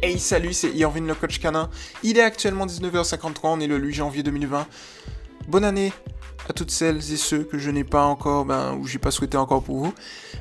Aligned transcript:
Hey 0.00 0.16
salut, 0.20 0.52
c'est 0.52 0.70
Irvin 0.76 1.00
le 1.00 1.14
coach 1.16 1.40
canin. 1.40 1.68
Il 2.04 2.18
est 2.18 2.22
actuellement 2.22 2.66
19h53, 2.66 3.40
on 3.42 3.58
est 3.58 3.66
le 3.66 3.78
8 3.78 3.94
janvier 3.94 4.22
2020. 4.22 4.64
Bonne 5.48 5.64
année 5.64 5.92
à 6.48 6.52
toutes 6.52 6.70
celles 6.70 6.96
et 7.12 7.16
ceux 7.16 7.44
que 7.44 7.58
je 7.58 7.70
n'ai 7.70 7.84
pas 7.84 8.04
encore, 8.04 8.44
ben, 8.44 8.74
ou 8.74 8.86
j'ai 8.86 8.98
pas 8.98 9.10
souhaité 9.10 9.36
encore 9.36 9.62
pour 9.62 9.76
vous. 9.76 9.94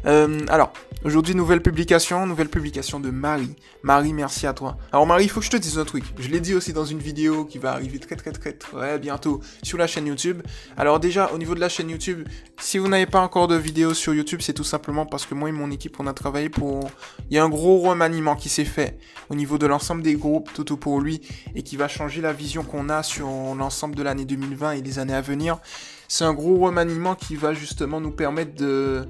Euh, 0.05 0.39
alors, 0.47 0.71
aujourd'hui, 1.03 1.35
nouvelle 1.35 1.61
publication, 1.61 2.25
nouvelle 2.25 2.49
publication 2.49 2.99
de 2.99 3.09
Marie. 3.09 3.55
Marie, 3.83 4.13
merci 4.13 4.47
à 4.47 4.53
toi. 4.53 4.77
Alors 4.91 5.05
Marie, 5.05 5.25
il 5.25 5.29
faut 5.29 5.39
que 5.39 5.45
je 5.45 5.51
te 5.51 5.57
dise 5.57 5.77
un 5.77 5.85
truc. 5.85 6.03
Je 6.17 6.29
l'ai 6.29 6.39
dit 6.39 6.53
aussi 6.53 6.73
dans 6.73 6.85
une 6.85 6.99
vidéo 6.99 7.45
qui 7.45 7.57
va 7.57 7.71
arriver 7.73 7.99
très 7.99 8.15
très 8.15 8.31
très 8.31 8.53
très 8.53 8.99
bientôt 8.99 9.41
sur 9.63 9.77
la 9.77 9.87
chaîne 9.87 10.07
YouTube. 10.07 10.41
Alors 10.77 10.99
déjà, 10.99 11.31
au 11.33 11.37
niveau 11.37 11.55
de 11.55 11.59
la 11.59 11.69
chaîne 11.69 11.89
YouTube, 11.89 12.27
si 12.59 12.77
vous 12.77 12.87
n'avez 12.87 13.05
pas 13.05 13.21
encore 13.21 13.47
de 13.47 13.55
vidéo 13.55 13.93
sur 13.93 14.13
YouTube, 14.13 14.39
c'est 14.41 14.53
tout 14.53 14.63
simplement 14.63 15.05
parce 15.05 15.25
que 15.25 15.35
moi 15.35 15.49
et 15.49 15.51
mon 15.51 15.71
équipe, 15.71 15.99
on 15.99 16.07
a 16.07 16.13
travaillé 16.13 16.49
pour... 16.49 16.89
Il 17.29 17.35
y 17.35 17.39
a 17.39 17.43
un 17.43 17.49
gros 17.49 17.79
remaniement 17.79 18.35
qui 18.35 18.49
s'est 18.49 18.65
fait 18.65 18.97
au 19.29 19.35
niveau 19.35 19.57
de 19.57 19.67
l'ensemble 19.67 20.01
des 20.03 20.15
groupes, 20.15 20.49
tout 20.53 20.77
pour 20.77 21.01
lui, 21.01 21.21
et 21.55 21.63
qui 21.63 21.75
va 21.75 21.87
changer 21.87 22.21
la 22.21 22.33
vision 22.33 22.63
qu'on 22.63 22.89
a 22.89 23.03
sur 23.03 23.27
l'ensemble 23.55 23.95
de 23.95 24.03
l'année 24.03 24.25
2020 24.25 24.71
et 24.71 24.81
les 24.81 24.99
années 24.99 25.13
à 25.13 25.21
venir. 25.21 25.59
C'est 26.07 26.23
un 26.23 26.33
gros 26.33 26.57
remaniement 26.57 27.15
qui 27.15 27.35
va 27.35 27.53
justement 27.53 27.99
nous 27.99 28.11
permettre 28.11 28.55
de 28.55 29.07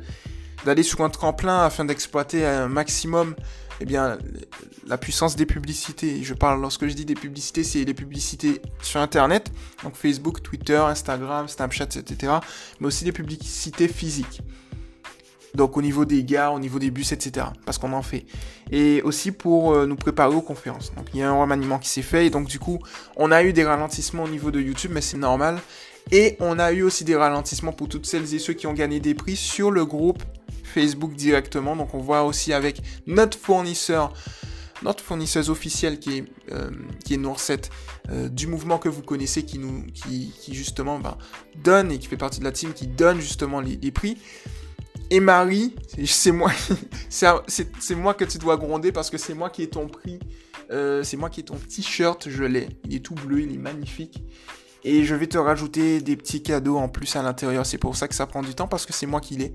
d'aller 0.66 0.84
sur 0.84 1.02
un 1.02 1.10
tremplin 1.10 1.60
afin 1.60 1.86
d'exploiter 1.86 2.46
un 2.46 2.68
maximum 2.68 3.36
eh 3.80 3.86
bien, 3.86 4.18
la 4.88 4.98
puissance 4.98 5.36
des 5.36 5.46
publicités. 5.46 6.24
Je 6.24 6.34
parle, 6.34 6.62
lorsque 6.62 6.88
je 6.88 6.94
dis 6.94 7.06
des 7.06 7.14
publicités, 7.14 7.64
c'est 7.64 7.84
les 7.84 7.94
publicités 7.94 8.62
sur 8.82 9.00
Internet, 9.00 9.52
donc 9.84 9.96
Facebook, 9.96 10.42
Twitter, 10.42 10.78
Instagram, 10.78 11.48
Snapchat, 11.48 11.90
etc. 11.96 12.34
Mais 12.80 12.88
aussi 12.88 13.04
des 13.04 13.12
publicités 13.12 13.88
physiques. 13.88 14.42
Donc 15.54 15.78
au 15.78 15.82
niveau 15.82 16.06
des 16.06 16.24
gares, 16.24 16.54
au 16.54 16.60
niveau 16.60 16.78
des 16.78 16.92
bus, 16.92 17.12
etc. 17.12 17.48
Parce 17.66 17.78
qu'on 17.78 17.94
en 17.94 18.02
fait. 18.02 18.26
Et 18.72 19.02
aussi 19.04 19.32
pour 19.32 19.74
euh, 19.74 19.86
nous 19.86 19.96
préparer 19.96 20.36
aux 20.36 20.42
conférences. 20.42 20.94
Donc 20.96 21.08
il 21.14 21.20
y 21.20 21.24
a 21.24 21.30
un 21.30 21.40
remaniement 21.40 21.80
qui 21.80 21.90
s'est 21.90 22.02
fait. 22.02 22.28
Et 22.28 22.30
donc 22.30 22.48
du 22.48 22.60
coup, 22.60 22.80
on 23.16 23.32
a 23.32 23.44
eu 23.44 23.54
des 23.54 23.64
ralentissements 23.64 24.24
au 24.24 24.30
niveau 24.30 24.52
de 24.52 24.60
YouTube, 24.60 24.92
mais 24.94 25.02
c'est 25.02 25.18
normal. 25.18 25.60
Et 26.12 26.38
on 26.40 26.58
a 26.60 26.72
eu 26.72 26.84
aussi 26.84 27.04
des 27.04 27.16
ralentissements 27.16 27.74
pour 27.74 27.90
toutes 27.90 28.06
celles 28.06 28.34
et 28.34 28.40
ceux 28.40 28.54
qui 28.54 28.68
ont 28.68 28.74
gagné 28.74 29.00
des 29.00 29.14
prix 29.14 29.36
sur 29.36 29.72
le 29.72 29.86
groupe 29.86 30.24
Facebook 30.64 31.14
directement. 31.16 31.76
Donc 31.76 31.94
on 31.94 32.00
voit 32.00 32.24
aussi 32.24 32.54
avec 32.54 32.82
notre 33.08 33.38
fournisseur, 33.38 34.14
notre 34.84 35.04
fournisseuse 35.04 35.50
officielle 35.50 36.00
qui 36.00 36.20
est, 36.20 36.26
euh, 36.52 36.70
qui 37.04 37.16
est 37.16 37.70
euh, 38.10 38.30
du 38.30 38.48
mouvement 38.48 38.78
que 38.78 38.90
vous 38.90 39.02
connaissez, 39.02 39.44
qui, 39.44 39.60
nous, 39.60 39.86
qui, 39.94 40.32
justement 40.54 41.00
ben, 41.00 41.18
donne 41.64 41.92
et 41.92 41.98
qui 41.98 42.08
fait 42.08 42.18
partie 42.18 42.40
de 42.40 42.46
la 42.46 42.52
team, 42.52 42.74
qui 42.74 42.88
donne 42.88 43.20
justement 43.20 43.60
les, 43.60 43.92
prix. 43.92 44.18
Et 45.10 45.20
Marie, 45.20 45.76
c'est 46.06 46.32
moi, 46.32 46.52
c'est 47.10 47.96
moi 47.96 48.14
que 48.14 48.26
tu 48.26 48.38
dois 48.38 48.58
gronder 48.58 48.92
parce 48.92 49.10
que 49.10 49.18
c'est 49.18 49.34
moi 49.34 49.50
qui 49.50 49.64
ai 49.64 49.70
ton 49.70 49.88
prix, 49.88 50.20
euh, 50.72 51.04
c'est 51.04 51.18
moi 51.18 51.30
qui 51.30 51.42
ai 51.42 51.44
ton 51.44 51.56
t-shirt, 51.56 52.30
je 52.30 52.44
l'ai. 52.44 52.70
Il 52.86 52.96
est 52.96 53.00
tout 53.00 53.16
bleu, 53.16 53.42
il 53.42 53.54
est 53.54 53.58
magnifique. 53.58 54.24
Et 54.84 55.04
je 55.04 55.16
vais 55.16 55.28
te 55.28 55.38
rajouter 55.38 56.02
des 56.02 56.16
petits 56.16 56.44
cadeaux 56.44 56.78
en 56.78 56.88
plus 56.88 57.16
à 57.16 57.24
l'intérieur. 57.24 57.66
C'est 57.66 57.78
pour 57.78 57.96
ça 57.96 58.08
que 58.08 58.16
ça 58.16 58.26
prend 58.26 58.42
du 58.42 58.54
temps 58.54 58.68
parce 58.68 58.86
que 58.86 58.94
c'est 58.94 59.06
moi 59.06 59.20
qui 59.20 59.36
l'ai. 59.36 59.54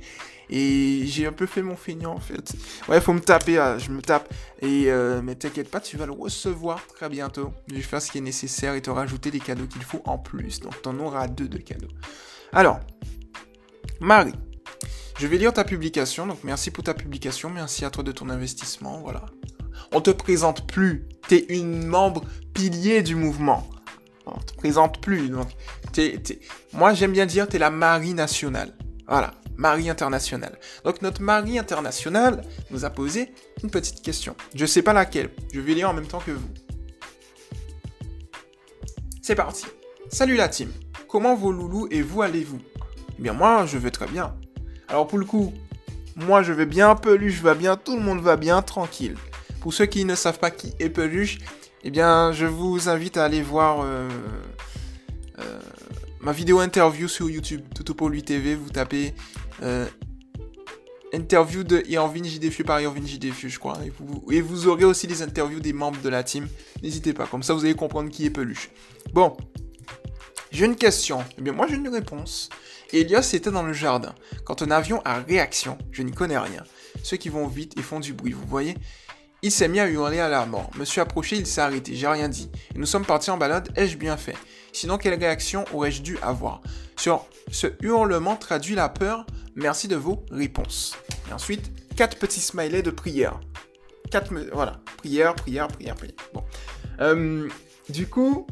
Et 0.50 1.06
j'ai 1.06 1.26
un 1.26 1.32
peu 1.32 1.46
fait 1.46 1.62
mon 1.62 1.76
feignant 1.76 2.12
en 2.12 2.20
fait. 2.20 2.52
Ouais, 2.88 3.00
faut 3.00 3.14
me 3.14 3.20
taper, 3.20 3.58
ah, 3.58 3.78
je 3.78 3.90
me 3.90 4.02
tape. 4.02 4.32
Et 4.60 4.90
euh, 4.90 5.22
mais 5.22 5.34
t'inquiète 5.34 5.70
pas, 5.70 5.80
tu 5.80 5.96
vas 5.96 6.06
le 6.06 6.12
recevoir 6.12 6.86
très 6.86 7.08
bientôt. 7.08 7.52
Je 7.68 7.76
vais 7.76 7.80
faire 7.80 8.02
ce 8.02 8.10
qui 8.10 8.18
est 8.18 8.22
nécessaire 8.22 8.74
et 8.74 8.82
te 8.82 8.90
rajouter 8.90 9.30
les 9.30 9.40
cadeaux 9.40 9.66
qu'il 9.66 9.82
faut 9.82 10.02
en 10.04 10.18
plus. 10.18 10.60
Donc 10.60 10.80
t'en 10.82 10.98
auras 10.98 11.28
deux 11.28 11.48
de 11.48 11.58
cadeaux. 11.58 11.88
Alors, 12.52 12.80
Marie, 14.00 14.34
je 15.18 15.26
vais 15.26 15.38
lire 15.38 15.52
ta 15.52 15.64
publication. 15.64 16.26
Donc 16.26 16.44
merci 16.44 16.70
pour 16.70 16.84
ta 16.84 16.92
publication, 16.92 17.48
merci 17.48 17.84
à 17.84 17.90
toi 17.90 18.04
de 18.04 18.12
ton 18.12 18.28
investissement. 18.28 19.00
Voilà. 19.00 19.24
On 19.92 20.00
te 20.00 20.10
présente 20.10 20.66
plus. 20.66 21.06
T'es 21.28 21.46
une 21.48 21.86
membre 21.86 22.24
pilier 22.52 23.02
du 23.02 23.14
mouvement 23.14 23.66
on 24.26 24.38
te 24.38 24.54
présente 24.54 25.00
plus. 25.00 25.28
Donc, 25.28 25.48
moi, 26.72 26.94
j'aime 26.94 27.12
bien 27.12 27.26
dire, 27.26 27.48
tu 27.48 27.56
es 27.56 27.58
la 27.58 27.70
Marie 27.70 28.14
nationale. 28.14 28.72
Voilà, 29.08 29.32
Marie 29.56 29.90
internationale. 29.90 30.58
Donc, 30.84 31.02
notre 31.02 31.22
Marie 31.22 31.58
internationale 31.58 32.42
nous 32.70 32.84
a 32.84 32.90
posé 32.90 33.32
une 33.62 33.70
petite 33.70 34.02
question. 34.02 34.36
Je 34.54 34.66
sais 34.66 34.82
pas 34.82 34.92
laquelle. 34.92 35.30
Je 35.52 35.60
vais 35.60 35.74
lire 35.74 35.90
en 35.90 35.94
même 35.94 36.06
temps 36.06 36.20
que 36.20 36.30
vous. 36.30 36.48
C'est 39.20 39.34
parti. 39.34 39.66
Salut 40.08 40.36
la 40.36 40.48
team. 40.48 40.70
Comment 41.08 41.34
vos 41.34 41.52
loulous 41.52 41.88
et 41.90 42.02
vous 42.02 42.22
allez-vous? 42.22 42.60
Eh 43.18 43.22
bien, 43.22 43.32
moi, 43.32 43.66
je 43.66 43.78
vais 43.78 43.90
très 43.90 44.06
bien. 44.06 44.34
Alors, 44.88 45.06
pour 45.06 45.18
le 45.18 45.24
coup, 45.24 45.52
moi, 46.16 46.42
je 46.42 46.52
vais 46.52 46.66
bien, 46.66 46.94
Peluche 46.94 47.40
va 47.40 47.54
bien, 47.54 47.76
tout 47.76 47.96
le 47.96 48.02
monde 48.02 48.20
va 48.20 48.36
bien, 48.36 48.62
tranquille. 48.62 49.16
Pour 49.60 49.72
ceux 49.72 49.86
qui 49.86 50.04
ne 50.04 50.14
savent 50.14 50.38
pas 50.38 50.50
qui 50.50 50.74
est 50.78 50.90
Peluche, 50.90 51.38
eh 51.84 51.90
bien, 51.90 52.32
je 52.32 52.46
vous 52.46 52.88
invite 52.88 53.16
à 53.16 53.24
aller 53.24 53.42
voir 53.42 53.80
euh, 53.80 54.08
euh, 55.40 55.60
ma 56.20 56.32
vidéo 56.32 56.60
interview 56.60 57.08
sur 57.08 57.28
YouTube, 57.28 57.62
Toto 57.74 57.94
pour 57.94 58.08
lui 58.08 58.22
TV. 58.22 58.54
Vous 58.54 58.70
tapez 58.70 59.14
euh, 59.62 59.86
interview 61.12 61.64
de 61.64 61.82
Irvin 61.88 62.22
JDFU 62.22 62.62
par 62.62 62.80
Irvin 62.80 63.04
JDFU, 63.04 63.50
je 63.50 63.58
crois. 63.58 63.78
Et 64.30 64.40
vous, 64.40 64.68
aurez 64.68 64.84
aussi 64.84 65.08
les 65.08 65.22
interviews 65.22 65.58
des 65.58 65.72
membres 65.72 66.00
de 66.00 66.08
la 66.08 66.22
team. 66.22 66.48
N'hésitez 66.82 67.12
pas, 67.12 67.26
comme 67.26 67.42
ça 67.42 67.52
vous 67.52 67.64
allez 67.64 67.74
comprendre 67.74 68.10
qui 68.10 68.26
est 68.26 68.30
Peluche. 68.30 68.70
Bon, 69.12 69.36
j'ai 70.52 70.66
une 70.66 70.76
question. 70.76 71.24
Eh 71.36 71.42
bien, 71.42 71.52
moi 71.52 71.66
j'ai 71.68 71.76
une 71.76 71.88
réponse. 71.88 72.48
Elias 72.92 73.30
était 73.32 73.50
dans 73.50 73.62
le 73.64 73.72
jardin. 73.72 74.14
Quand 74.44 74.62
un 74.62 74.70
avion 74.70 75.02
a 75.04 75.18
réaction, 75.18 75.78
je 75.90 76.02
n'y 76.02 76.12
connais 76.12 76.38
rien. 76.38 76.62
Ceux 77.02 77.16
qui 77.16 77.28
vont 77.28 77.48
vite 77.48 77.76
et 77.76 77.82
font 77.82 77.98
du 77.98 78.12
bruit, 78.12 78.32
vous 78.32 78.46
voyez 78.46 78.76
il 79.42 79.50
s'est 79.50 79.68
mis 79.68 79.80
à 79.80 79.88
hurler 79.88 80.20
à 80.20 80.28
la 80.28 80.46
mort. 80.46 80.70
Me 80.76 80.84
suis 80.84 81.00
approché, 81.00 81.36
il 81.36 81.46
s'est 81.46 81.60
arrêté, 81.60 81.94
j'ai 81.94 82.06
rien 82.06 82.28
dit. 82.28 82.50
Nous 82.76 82.86
sommes 82.86 83.04
partis 83.04 83.30
en 83.30 83.36
balade, 83.36 83.68
ai-je 83.76 83.96
bien 83.96 84.16
fait? 84.16 84.36
Sinon, 84.72 84.98
quelle 84.98 85.18
réaction 85.18 85.64
aurais-je 85.72 86.02
dû 86.02 86.16
avoir? 86.22 86.60
Sur 86.96 87.26
ce 87.50 87.66
hurlement 87.80 88.36
traduit 88.36 88.76
la 88.76 88.88
peur, 88.88 89.26
merci 89.56 89.88
de 89.88 89.96
vos 89.96 90.24
réponses. 90.30 90.96
Et 91.28 91.32
ensuite, 91.32 91.70
quatre 91.96 92.18
petits 92.18 92.40
smileys 92.40 92.82
de 92.82 92.90
prière. 92.90 93.40
Quatre, 94.10 94.32
voilà, 94.52 94.80
prière, 94.98 95.34
prière, 95.34 95.68
prière, 95.68 95.96
prière. 95.96 96.14
Bon. 96.32 96.44
Euh, 97.00 97.48
du 97.88 98.06
coup, 98.06 98.46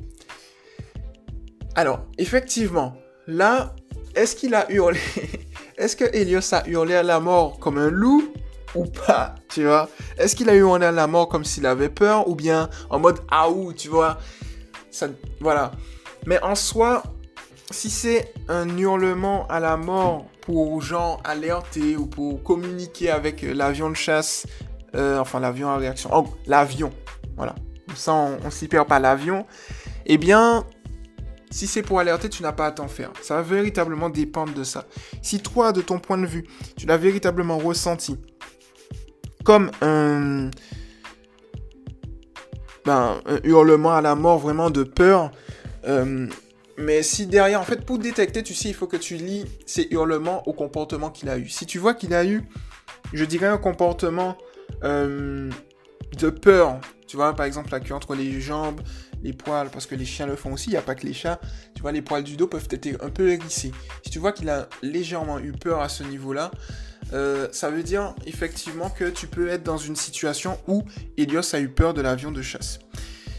alors, 1.76 2.04
effectivement, 2.18 2.96
là, 3.28 3.76
est-ce 4.16 4.34
qu'il 4.34 4.54
a 4.54 4.70
hurlé? 4.70 5.00
Est-ce 5.76 5.96
que 5.96 6.04
Elios 6.14 6.52
a 6.52 6.68
hurlé 6.68 6.94
à 6.94 7.02
la 7.02 7.20
mort 7.20 7.58
comme 7.58 7.78
un 7.78 7.88
loup? 7.88 8.34
Ou 8.74 8.84
pas, 8.84 9.34
tu 9.48 9.64
vois. 9.64 9.88
Est-ce 10.18 10.36
qu'il 10.36 10.48
a 10.48 10.54
eu 10.54 10.64
un 10.64 10.82
à 10.82 10.92
la 10.92 11.06
mort 11.06 11.28
comme 11.28 11.44
s'il 11.44 11.66
avait 11.66 11.88
peur 11.88 12.28
ou 12.28 12.34
bien 12.34 12.68
en 12.88 12.98
mode 12.98 13.20
ah 13.30 13.50
ou, 13.50 13.72
tu 13.72 13.88
vois. 13.88 14.18
Ça, 14.90 15.08
voilà. 15.40 15.72
Mais 16.26 16.42
en 16.42 16.54
soi, 16.54 17.02
si 17.70 17.90
c'est 17.90 18.32
un 18.48 18.68
hurlement 18.76 19.46
à 19.48 19.60
la 19.60 19.76
mort 19.76 20.26
pour 20.42 20.80
gens 20.82 21.18
alerter 21.24 21.96
ou 21.96 22.06
pour 22.06 22.42
communiquer 22.42 23.10
avec 23.10 23.42
l'avion 23.42 23.90
de 23.90 23.96
chasse, 23.96 24.46
euh, 24.94 25.18
enfin 25.18 25.40
l'avion 25.40 25.68
à 25.68 25.76
réaction, 25.76 26.10
oh, 26.12 26.26
l'avion, 26.46 26.92
voilà. 27.36 27.54
Ça, 27.94 28.12
on, 28.12 28.38
on 28.44 28.50
s'y 28.50 28.68
perd 28.68 28.86
pas 28.86 28.98
l'avion. 28.98 29.46
Eh 30.06 30.18
bien, 30.18 30.64
si 31.50 31.66
c'est 31.66 31.82
pour 31.82 31.98
alerter, 31.98 32.28
tu 32.28 32.42
n'as 32.42 32.52
pas 32.52 32.66
à 32.66 32.72
t'en 32.72 32.86
faire. 32.86 33.12
Ça 33.22 33.34
va 33.34 33.42
véritablement 33.42 34.08
dépendre 34.08 34.54
de 34.54 34.62
ça. 34.62 34.84
Si 35.20 35.40
toi, 35.40 35.72
de 35.72 35.80
ton 35.80 35.98
point 35.98 36.18
de 36.18 36.26
vue, 36.26 36.46
tu 36.76 36.86
l'as 36.86 36.96
véritablement 36.96 37.58
ressenti, 37.58 38.16
comme 39.44 39.70
un, 39.80 40.50
ben, 42.84 43.20
un 43.26 43.38
hurlement 43.44 43.92
à 43.92 44.00
la 44.00 44.14
mort 44.14 44.38
vraiment 44.38 44.70
de 44.70 44.82
peur. 44.82 45.30
Euh, 45.86 46.28
mais 46.76 47.02
si 47.02 47.26
derrière, 47.26 47.60
en 47.60 47.64
fait, 47.64 47.84
pour 47.84 47.98
détecter, 47.98 48.42
tu 48.42 48.54
sais, 48.54 48.68
il 48.68 48.74
faut 48.74 48.86
que 48.86 48.96
tu 48.96 49.16
lis 49.16 49.44
ces 49.66 49.88
hurlements 49.90 50.46
au 50.48 50.52
comportement 50.52 51.10
qu'il 51.10 51.28
a 51.28 51.38
eu. 51.38 51.48
Si 51.48 51.66
tu 51.66 51.78
vois 51.78 51.94
qu'il 51.94 52.14
a 52.14 52.24
eu, 52.24 52.42
je 53.12 53.24
dirais, 53.24 53.46
un 53.46 53.58
comportement 53.58 54.36
euh, 54.82 55.50
de 56.18 56.30
peur, 56.30 56.80
tu 57.06 57.16
vois, 57.16 57.34
par 57.34 57.44
exemple, 57.44 57.70
la 57.72 57.80
queue 57.80 57.94
entre 57.94 58.14
les 58.14 58.40
jambes, 58.40 58.80
les 59.22 59.32
poils, 59.32 59.68
parce 59.70 59.86
que 59.86 59.94
les 59.94 60.04
chiens 60.06 60.26
le 60.26 60.36
font 60.36 60.52
aussi, 60.52 60.68
il 60.68 60.72
n'y 60.72 60.78
a 60.78 60.82
pas 60.82 60.94
que 60.94 61.06
les 61.06 61.12
chats, 61.12 61.40
tu 61.74 61.82
vois, 61.82 61.92
les 61.92 62.02
poils 62.02 62.24
du 62.24 62.36
dos 62.36 62.46
peuvent 62.46 62.68
être 62.70 63.04
un 63.04 63.10
peu 63.10 63.30
hérissés. 63.30 63.72
Si 64.02 64.10
tu 64.10 64.18
vois 64.18 64.32
qu'il 64.32 64.48
a 64.48 64.68
légèrement 64.82 65.38
eu 65.38 65.52
peur 65.52 65.80
à 65.80 65.88
ce 65.88 66.02
niveau-là, 66.02 66.50
euh, 67.12 67.48
ça 67.52 67.70
veut 67.70 67.82
dire 67.82 68.14
effectivement 68.26 68.90
que 68.90 69.04
tu 69.04 69.26
peux 69.26 69.48
être 69.48 69.62
dans 69.62 69.78
une 69.78 69.96
situation 69.96 70.58
où 70.68 70.84
Elios 71.16 71.54
a 71.54 71.60
eu 71.60 71.68
peur 71.68 71.94
de 71.94 72.00
l'avion 72.00 72.30
de 72.30 72.42
chasse. 72.42 72.78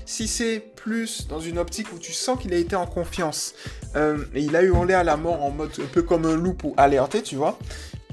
Si 0.06 0.28
c'est 0.28 0.60
plus 0.76 1.28
dans 1.28 1.40
une 1.40 1.58
optique 1.58 1.94
où 1.94 2.00
tu 2.00 2.12
sens 2.12 2.38
qu'il 2.40 2.54
a 2.54 2.58
été 2.58 2.76
en 2.76 2.86
confiance 2.86 3.54
euh, 3.96 4.26
et 4.34 4.42
il 4.42 4.56
a 4.56 4.64
eu 4.64 4.68
hurlé 4.68 4.94
à 4.94 5.04
la 5.04 5.16
mort 5.16 5.44
en 5.44 5.52
mode 5.52 5.72
un 5.82 5.88
peu 5.88 6.02
comme 6.02 6.26
un 6.26 6.36
loup 6.36 6.54
pour 6.54 6.74
alerter, 6.78 7.22
tu 7.22 7.36
vois, 7.36 7.58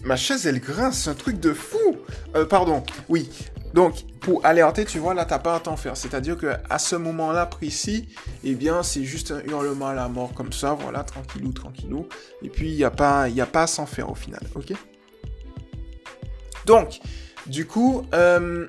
ma 0.05 0.17
chaise 0.17 0.47
elle 0.47 0.61
grince, 0.61 1.09
un 1.09 1.15
truc 1.15 1.41
de 1.41 1.53
fou. 1.53 1.97
Euh, 2.37 2.45
pardon, 2.45 2.85
oui. 3.09 3.29
Donc 3.75 4.05
pour 4.21 4.45
alerter, 4.47 4.85
tu 4.85 4.99
vois, 4.99 5.13
là 5.13 5.25
t'as 5.25 5.39
pas 5.39 5.57
à 5.57 5.61
t'en 5.61 5.77
faire. 5.77 5.97
C'est-à-dire 5.97 6.37
que 6.37 6.55
à 6.71 6.79
ce 6.79 6.95
moment-là 6.97 7.47
précis, 7.47 8.09
eh 8.45 8.55
bien 8.55 8.83
c'est 8.83 9.05
juste 9.05 9.33
un 9.33 9.41
hurlement 9.41 9.89
à 9.89 9.95
la 9.95 10.09
mort 10.09 10.33
comme 10.35 10.53
ça, 10.53 10.75
voilà, 10.75 11.03
tranquillou, 11.03 11.53
tranquillou. 11.53 12.07
Et 12.43 12.49
puis 12.49 12.71
il 12.71 12.77
n'y 12.77 12.85
a 12.85 12.91
pas, 12.91 13.25
a 13.25 13.47
pas 13.47 13.63
à 13.63 13.67
s'en 13.67 13.87
faire 13.87 14.11
au 14.11 14.15
final, 14.15 14.41
ok? 14.55 14.73
Donc, 16.69 17.01
du 17.47 17.67
coup, 17.67 18.07
euh, 18.13 18.67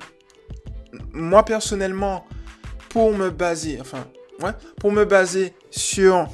moi 1.12 1.44
personnellement, 1.44 2.26
pour 2.88 3.12
me 3.12 3.28
baser, 3.28 3.78
enfin, 3.78 4.06
ouais, 4.42 4.52
pour 4.80 4.90
me 4.90 5.04
baser 5.04 5.52
sur, 5.70 6.26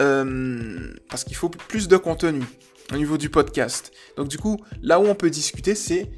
euh, 0.00 0.94
parce 1.10 1.24
qu'il 1.24 1.36
faut 1.36 1.50
plus 1.50 1.88
de 1.88 1.98
contenu 1.98 2.42
au 2.90 2.96
niveau 2.96 3.18
du 3.18 3.28
podcast. 3.28 3.92
Donc 4.16 4.28
du 4.28 4.38
coup, 4.38 4.56
là 4.80 4.98
où 4.98 5.04
on 5.04 5.14
peut 5.14 5.28
discuter, 5.28 5.74
c'est, 5.74 6.10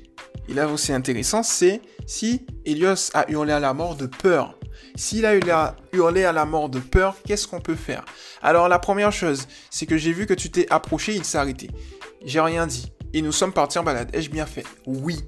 et 0.48 0.54
là 0.54 0.68
aussi 0.68 0.92
intéressant, 0.92 1.42
c'est 1.42 1.80
si 2.06 2.46
Elios 2.64 3.10
a 3.12 3.28
hurlé 3.28 3.52
à 3.52 3.58
la 3.58 3.74
mort 3.74 3.96
de 3.96 4.06
peur. 4.06 4.56
S'il 4.94 5.26
a 5.26 5.34
hurlé 5.92 6.22
à 6.24 6.32
la 6.32 6.44
mort 6.44 6.68
de 6.68 6.78
peur, 6.78 7.16
qu'est-ce 7.26 7.48
qu'on 7.48 7.60
peut 7.60 7.74
faire? 7.74 8.04
Alors 8.40 8.68
la 8.68 8.78
première 8.78 9.10
chose, 9.10 9.48
c'est 9.68 9.86
que 9.86 9.96
j'ai 9.96 10.12
vu 10.12 10.26
que 10.26 10.34
tu 10.34 10.48
t'es 10.48 10.70
approché, 10.70 11.12
il 11.16 11.24
s'est 11.24 11.38
arrêté. 11.38 11.70
J'ai 12.24 12.40
rien 12.40 12.68
dit. 12.68 12.92
Et 13.14 13.22
nous 13.22 13.32
sommes 13.32 13.52
partis 13.52 13.78
en 13.78 13.82
balade. 13.82 14.10
Ai-je 14.14 14.30
bien 14.30 14.46
fait? 14.46 14.64
Oui. 14.86 15.20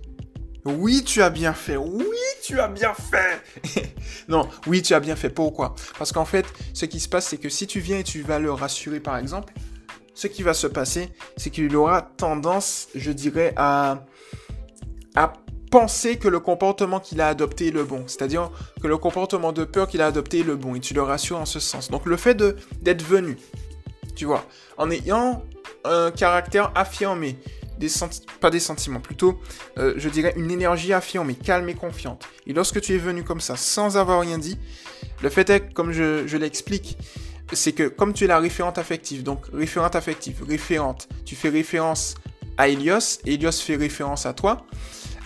Oui, 0.64 1.04
tu 1.04 1.22
as 1.22 1.28
bien 1.28 1.52
fait. 1.52 1.76
Oui, 1.76 2.04
tu 2.42 2.58
as 2.58 2.69
bien 2.69 2.94
fait. 2.94 3.94
non, 4.28 4.48
oui, 4.66 4.81
tu 4.81 4.94
as 4.94 5.00
bien 5.00 5.14
fait. 5.14 5.28
Pourquoi? 5.28 5.75
Parce 5.98 6.10
qu'en 6.10 6.25
fait, 6.25 6.46
ce 6.72 6.86
qui 6.86 7.00
se 7.00 7.08
passe, 7.08 7.28
c'est 7.28 7.36
que 7.36 7.50
si 7.50 7.66
tu 7.66 7.81
viens 7.81 7.98
et 7.98 8.04
tu 8.04 8.22
vas 8.22 8.38
le 8.38 8.50
rassurer, 8.50 9.00
par 9.00 9.19
exemple, 9.19 9.52
ce 10.14 10.26
qui 10.26 10.42
va 10.42 10.54
se 10.54 10.66
passer, 10.66 11.10
c'est 11.36 11.50
qu'il 11.50 11.75
aura 11.76 12.00
tendance, 12.00 12.88
je 12.94 13.12
dirais, 13.12 13.52
à, 13.56 14.06
à 15.14 15.34
penser 15.70 16.16
que 16.16 16.28
le 16.28 16.40
comportement 16.40 17.00
qu'il 17.00 17.20
a 17.20 17.28
adopté 17.28 17.69
est 17.69 17.72
le 17.72 17.84
bon. 17.84 18.04
C'est-à-dire 18.06 18.50
que 18.81 18.86
le 18.86 18.96
comportement 18.96 19.52
de 19.52 19.64
peur 19.64 19.86
qu'il 19.86 20.00
a 20.00 20.06
adopté 20.06 20.40
est 20.40 20.44
le 20.44 20.56
bon. 20.56 20.76
Et 20.76 20.81
tu 20.81 20.94
le 20.94 21.02
rassures 21.02 21.38
en 21.38 21.46
ce 21.46 21.60
sens. 21.60 21.90
Donc 21.90 22.06
le 22.06 22.16
fait 22.16 22.34
d'être 22.81 23.02
venu, 23.02 23.36
tu 24.16 24.25
vois, 24.25 24.46
en 24.78 24.90
ayant 24.90 25.42
un 25.84 26.10
caractère 26.10 26.70
affirmé, 26.75 27.38
pas 28.41 28.50
des 28.50 28.61
sentiments, 28.61 29.00
plutôt, 29.00 29.41
euh, 29.79 29.94
je 29.97 30.09
dirais, 30.09 30.32
une 30.37 30.50
énergie 30.50 30.93
affirmée, 30.93 31.35
calme 31.35 31.69
et 31.69 31.75
confiante. 31.75 32.26
Et 32.47 32.53
lorsque 32.53 32.81
tu 32.81 32.94
es 32.94 32.99
venu 32.99 33.25
comme 33.25 33.41
ça, 33.41 33.56
sans 33.56 33.97
avoir 33.97 34.21
rien 34.21 34.38
dit, 34.38 34.59
le 35.23 35.29
fait 35.29 35.49
est, 35.50 35.73
comme 35.73 35.93
je, 35.93 36.26
je 36.26 36.37
l'explique, 36.37 36.99
c'est 37.53 37.73
que 37.73 37.88
comme 37.88 38.15
tu 38.15 38.25
es 38.25 38.26
la 38.26 38.38
référente 38.38 38.79
affective, 38.79 39.23
donc 39.23 39.47
référente 39.53 39.97
affective, 39.97 40.43
référente, 40.49 41.09
tu 41.25 41.37
fais 41.37 41.50
référence 41.50 42.15
à 42.56 42.69
Elios, 42.69 43.21
Elios 43.26 43.53
fait 43.53 43.77
référence 43.77 44.27
à 44.27 44.32
toi, 44.32 44.67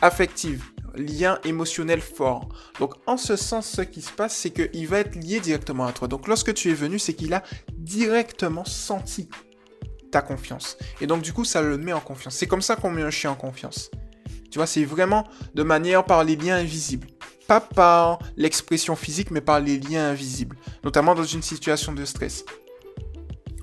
affective, 0.03 0.65
lien 0.97 1.39
émotionnel 1.44 2.01
fort. 2.01 2.49
Donc 2.81 2.94
en 3.06 3.17
ce 3.17 3.37
sens, 3.37 3.69
ce 3.69 3.83
qui 3.83 4.03
se 4.03 4.12
passe, 4.12 4.37
c'est 4.37 4.51
qu'il 4.51 4.87
va 4.89 5.01
être 5.01 5.15
lié 5.15 5.41
directement 5.41 5.87
à 5.87 5.93
toi. 5.93 6.09
Donc 6.09 6.27
lorsque 6.27 6.55
tu 6.55 6.71
es 6.71 6.75
venu, 6.75 6.99
c'est 6.99 7.15
qu'il 7.15 7.35
a 7.35 7.43
directement 7.73 8.65
senti 8.65 9.29
ta 10.10 10.22
confiance. 10.22 10.76
Et 11.00 11.06
donc 11.06 11.22
du 11.22 11.32
coup, 11.32 11.44
ça 11.44 11.62
le 11.62 11.78
met 11.78 11.93
en 11.93 12.00
confiance. 12.00 12.34
C'est 12.34 12.46
comme 12.46 12.62
ça 12.62 12.76
qu'on 12.76 12.90
met 12.90 13.02
un 13.02 13.10
chien 13.10 13.31
en 13.31 13.34
confiance. 13.34 13.90
Tu 14.50 14.58
vois, 14.58 14.66
c'est 14.66 14.84
vraiment 14.84 15.25
de 15.55 15.62
manière 15.62 16.05
par 16.05 16.25
les 16.25 16.37
liens 16.37 16.56
invisibles. 16.56 17.08
Pas 17.46 17.60
par 17.60 18.19
l'expression 18.37 18.96
physique, 18.96 19.31
mais 19.31 19.40
par 19.40 19.60
les 19.60 19.78
liens 19.78 20.10
invisibles. 20.10 20.56
Notamment 20.84 21.14
dans 21.14 21.25
une 21.25 21.43
situation 21.43 21.93
de 21.93 22.05
stress. 22.05 22.44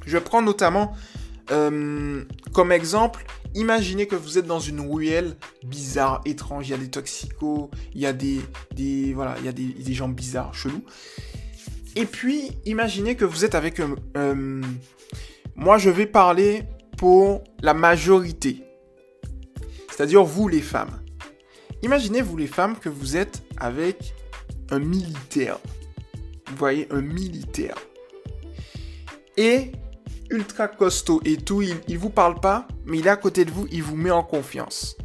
Je 0.06 0.18
prends 0.18 0.42
notamment 0.42 0.94
euh, 1.52 2.24
comme 2.54 2.72
exemple 2.72 3.26
imaginez 3.56 4.06
que 4.06 4.16
vous 4.16 4.38
êtes 4.38 4.46
dans 4.46 4.60
une 4.60 4.82
ruelle 4.82 5.36
bizarre, 5.64 6.22
étrange. 6.26 6.68
Il 6.68 6.72
y 6.72 6.74
a 6.74 6.78
des 6.78 6.90
toxicos, 6.90 7.70
il 7.94 8.02
y 8.02 8.06
a 8.06 8.14
des, 8.14 8.42
voilà, 9.14 9.36
il 9.40 9.46
y 9.46 9.50
a 9.50 9.54
des, 9.54 9.94
gens 9.94 10.10
bizarres, 10.10 10.54
chelous. 10.54 10.84
Et 11.96 12.06
puis, 12.06 12.52
imaginez 12.66 13.16
que 13.16 13.26
vous 13.26 13.46
êtes 13.46 13.56
avec... 13.56 13.80
Euh, 13.80 13.96
euh, 14.18 14.62
moi, 15.56 15.78
je 15.78 15.90
vais 15.90 16.06
parler 16.06 16.64
pour 16.98 17.44
la 17.62 17.74
majorité. 17.74 18.64
C'est-à-dire 19.90 20.24
vous, 20.24 20.48
les 20.48 20.62
femmes. 20.62 21.02
Imaginez, 21.82 22.22
vous, 22.22 22.36
les 22.36 22.48
femmes, 22.48 22.78
que 22.78 22.90
vous 22.90 23.16
êtes 23.16 23.44
avec 23.58 24.14
un 24.70 24.80
militaire. 24.80 25.60
Vous 26.48 26.58
voyez, 26.58 26.88
un 26.92 27.02
militaire. 27.02 27.76
Et 29.38 29.72
ultra 30.30 30.68
costaud 30.68 31.22
et 31.24 31.38
tout, 31.38 31.62
il, 31.62 31.76
il 31.88 31.98
vous 31.98 32.10
parle 32.10 32.40
pas, 32.40 32.68
mais 32.86 33.00
il 33.00 33.08
est 33.08 33.12
à 33.12 33.16
côté 33.16 33.46
de 33.46 33.52
vous, 33.52 33.68
il 33.72 33.84
vous 33.84 33.96
met 33.96 34.12
en 34.12 34.24
confiance. 34.24 34.98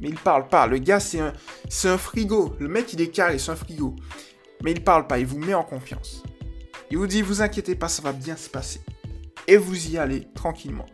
Mais 0.00 0.08
il 0.08 0.16
parle 0.16 0.48
pas. 0.48 0.66
Le 0.66 0.78
gars, 0.78 1.00
c'est 1.00 1.20
un, 1.20 1.32
c'est 1.68 1.88
un 1.88 1.98
frigo. 1.98 2.54
Le 2.60 2.68
mec, 2.68 2.92
il 2.92 3.00
est 3.00 3.08
carré, 3.08 3.38
c'est 3.38 3.50
un 3.50 3.56
frigo. 3.56 3.96
Mais 4.62 4.72
il 4.72 4.84
parle 4.84 5.06
pas, 5.06 5.18
il 5.18 5.26
vous 5.26 5.38
met 5.38 5.54
en 5.54 5.64
confiance. 5.64 6.22
Il 6.90 6.98
vous 6.98 7.06
dit, 7.06 7.22
vous 7.22 7.42
inquiétez 7.42 7.74
pas, 7.74 7.88
ça 7.88 8.02
va 8.02 8.12
bien 8.12 8.36
se 8.36 8.48
passer. 8.48 8.80
Et 9.46 9.56
vous 9.56 9.88
y 9.88 9.98
allez 9.98 10.26
tranquillement. 10.34 10.86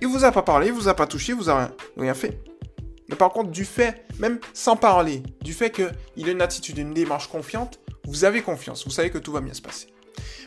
Il 0.00 0.08
vous 0.08 0.24
a 0.24 0.32
pas 0.32 0.42
parlé, 0.42 0.66
il 0.68 0.72
vous 0.72 0.88
a 0.88 0.94
pas 0.94 1.06
touché, 1.06 1.32
il 1.32 1.38
vous 1.38 1.48
a 1.48 1.58
rien, 1.58 1.72
rien 1.96 2.14
fait. 2.14 2.42
Mais 3.08 3.16
par 3.16 3.30
contre, 3.30 3.50
du 3.50 3.64
fait, 3.64 4.04
même 4.18 4.38
sans 4.52 4.76
parler, 4.76 5.22
du 5.42 5.52
fait 5.52 5.70
qu'il 5.70 6.28
a 6.28 6.32
une 6.32 6.42
attitude, 6.42 6.78
une 6.78 6.94
démarche 6.94 7.28
confiante, 7.28 7.80
vous 8.06 8.24
avez 8.24 8.42
confiance, 8.42 8.84
vous 8.84 8.90
savez 8.90 9.10
que 9.10 9.18
tout 9.18 9.32
va 9.32 9.40
bien 9.40 9.54
se 9.54 9.62
passer. 9.62 9.88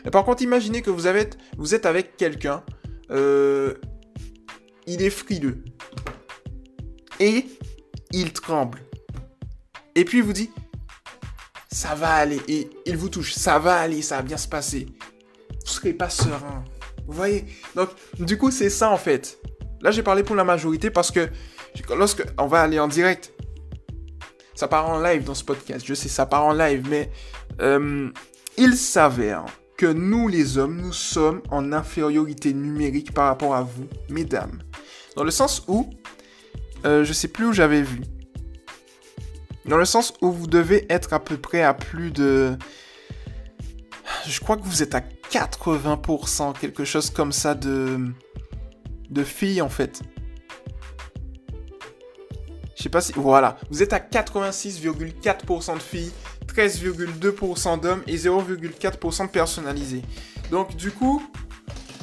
Mais 0.04 0.10
par 0.10 0.24
contre, 0.24 0.42
imaginez 0.42 0.82
que 0.82 0.90
vous, 0.90 1.06
avez, 1.06 1.28
vous 1.56 1.74
êtes 1.74 1.86
avec 1.86 2.16
quelqu'un, 2.16 2.62
euh, 3.10 3.74
il 4.86 5.02
est 5.02 5.10
frileux. 5.10 5.64
Et 7.20 7.46
il 8.12 8.32
tremble. 8.32 8.80
Et 9.94 10.04
puis 10.04 10.18
il 10.18 10.24
vous 10.24 10.32
dit, 10.32 10.50
ça 11.70 11.94
va 11.94 12.14
aller. 12.14 12.40
Et 12.48 12.70
il 12.86 12.96
vous 12.96 13.08
touche, 13.08 13.34
ça 13.34 13.58
va 13.58 13.76
aller, 13.76 14.02
ça 14.02 14.16
va 14.16 14.22
bien 14.22 14.36
se 14.36 14.48
passer. 14.48 14.86
Vous 15.64 15.72
serez 15.72 15.92
pas 15.92 16.10
serein. 16.10 16.64
Vous 17.08 17.14
voyez? 17.14 17.46
Donc, 17.74 17.88
du 18.18 18.36
coup, 18.36 18.50
c'est 18.50 18.70
ça 18.70 18.90
en 18.90 18.98
fait. 18.98 19.38
Là, 19.80 19.90
j'ai 19.90 20.02
parlé 20.02 20.22
pour 20.22 20.36
la 20.36 20.44
majorité 20.44 20.90
parce 20.90 21.10
que 21.10 21.28
lorsque 21.96 22.24
on 22.36 22.46
va 22.46 22.60
aller 22.60 22.78
en 22.78 22.86
direct, 22.86 23.32
ça 24.54 24.68
part 24.68 24.88
en 24.88 25.00
live 25.00 25.24
dans 25.24 25.34
ce 25.34 25.44
podcast. 25.44 25.84
Je 25.86 25.94
sais, 25.94 26.08
ça 26.08 26.26
part 26.26 26.44
en 26.44 26.52
live, 26.52 26.86
mais 26.88 27.10
euh, 27.60 28.10
il 28.56 28.76
s'avère 28.76 29.46
que 29.78 29.86
nous 29.86 30.28
les 30.28 30.58
hommes, 30.58 30.80
nous 30.82 30.92
sommes 30.92 31.40
en 31.50 31.72
infériorité 31.72 32.52
numérique 32.52 33.14
par 33.14 33.26
rapport 33.26 33.54
à 33.54 33.62
vous, 33.62 33.86
mesdames. 34.10 34.60
Dans 35.16 35.24
le 35.24 35.30
sens 35.30 35.64
où, 35.68 35.88
euh, 36.84 37.04
je 37.04 37.12
sais 37.12 37.28
plus 37.28 37.46
où 37.46 37.52
j'avais 37.52 37.82
vu. 37.82 38.02
Dans 39.64 39.76
le 39.76 39.84
sens 39.84 40.12
où 40.20 40.30
vous 40.30 40.46
devez 40.46 40.86
être 40.92 41.12
à 41.12 41.20
peu 41.20 41.36
près 41.36 41.62
à 41.62 41.72
plus 41.72 42.10
de... 42.10 42.56
Je 44.26 44.40
crois 44.40 44.56
que 44.56 44.64
vous 44.64 44.82
êtes 44.82 44.94
à 44.94 45.00
80%, 45.30 46.58
quelque 46.58 46.84
chose 46.84 47.10
comme 47.10 47.32
ça 47.32 47.54
de... 47.54 47.98
De 49.10 49.24
filles 49.24 49.62
en 49.62 49.70
fait. 49.70 50.02
Je 52.76 52.82
sais 52.82 52.88
pas 52.90 53.00
si... 53.00 53.12
Voilà. 53.16 53.56
Vous 53.70 53.82
êtes 53.82 53.92
à 53.92 53.98
86,4% 53.98 55.74
de 55.74 55.78
filles 55.80 56.12
13,2% 56.46 57.80
d'hommes 57.80 58.02
et 58.06 58.16
0,4% 58.16 59.28
personnalisés. 59.28 60.02
Donc 60.50 60.76
du 60.76 60.90
coup, 60.90 61.22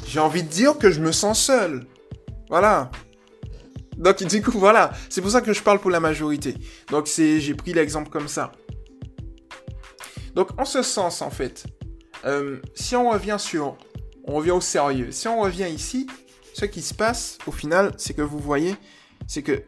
j'ai 0.08 0.20
envie 0.20 0.44
de 0.44 0.50
dire 0.50 0.78
que 0.78 0.92
je 0.92 1.02
me 1.02 1.12
sens 1.12 1.42
seul. 1.42 1.86
Voilà. 2.50 2.90
Donc 3.98 4.24
du 4.24 4.42
coup, 4.42 4.58
voilà. 4.58 4.92
C'est 5.10 5.22
pour 5.22 5.32
ça 5.32 5.42
que 5.42 5.54
je 5.54 5.62
parle 5.62 5.80
pour 5.80 5.92
la 5.92 6.00
majorité. 6.00 6.56
Donc 6.90 7.08
j'ai 7.08 7.54
pris 7.54 7.74
l'exemple 7.74 8.10
comme 8.10 8.28
ça. 8.28 8.52
Donc 10.36 10.50
en 10.60 10.66
ce 10.66 10.82
sens, 10.82 11.22
en 11.22 11.30
fait, 11.30 11.66
euh, 12.26 12.60
si 12.74 12.96
on 12.96 13.10
revient 13.10 13.38
sur, 13.40 13.78
on 14.26 14.36
revient 14.36 14.52
au 14.52 14.62
sérieux. 14.62 15.12
Si 15.12 15.28
on 15.28 15.42
revient 15.42 15.70
ici, 15.70 16.08
ce 16.54 16.66
qui 16.66 16.82
se 16.82 16.94
passe, 16.94 17.38
au 17.48 17.52
final, 17.52 17.94
c'est 17.98 18.14
que 18.14 18.22
vous 18.22 18.40
voyez, 18.40 18.76
c'est 19.28 19.44
que 19.44 19.64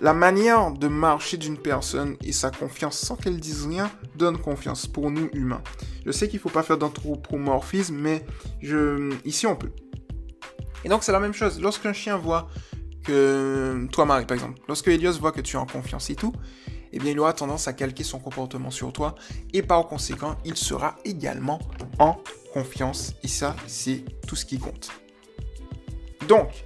la 0.00 0.14
manière 0.14 0.72
de 0.72 0.88
marcher 0.88 1.36
d'une 1.36 1.58
personne 1.58 2.16
et 2.22 2.32
sa 2.32 2.50
confiance 2.50 2.98
sans 2.98 3.16
qu'elle 3.16 3.38
dise 3.38 3.66
rien 3.66 3.90
donne 4.16 4.38
confiance 4.38 4.86
pour 4.86 5.10
nous 5.10 5.28
humains. 5.32 5.62
Je 6.06 6.12
sais 6.12 6.28
qu'il 6.28 6.38
ne 6.38 6.42
faut 6.42 6.48
pas 6.48 6.62
faire 6.62 6.78
d'anthropomorphisme, 6.78 7.96
mais 7.96 8.24
ici 9.24 9.46
on 9.46 9.56
peut. 9.56 9.72
Et 10.84 10.88
donc 10.88 11.04
c'est 11.04 11.12
la 11.12 11.20
même 11.20 11.34
chose. 11.34 11.60
Lorsqu'un 11.60 11.92
chien 11.92 12.16
voit 12.16 12.48
que 13.04 13.86
toi 13.92 14.04
Marie 14.04 14.26
par 14.26 14.34
exemple, 14.34 14.60
lorsque 14.66 14.88
Elios 14.88 15.18
voit 15.18 15.32
que 15.32 15.40
tu 15.40 15.56
es 15.56 15.58
en 15.58 15.66
confiance 15.66 16.08
et 16.10 16.14
tout, 16.14 16.32
eh 16.92 16.98
bien 16.98 17.12
il 17.12 17.20
aura 17.20 17.32
tendance 17.32 17.68
à 17.68 17.72
calquer 17.72 18.04
son 18.04 18.18
comportement 18.18 18.70
sur 18.70 18.92
toi 18.92 19.14
et 19.52 19.62
par 19.62 19.86
conséquent 19.86 20.36
il 20.44 20.56
sera 20.56 20.96
également 21.04 21.58
en 21.98 22.18
confiance 22.52 23.14
et 23.22 23.28
ça 23.28 23.56
c'est 23.66 24.04
tout 24.26 24.36
ce 24.36 24.44
qui 24.44 24.58
compte. 24.58 24.90
Donc, 26.28 26.64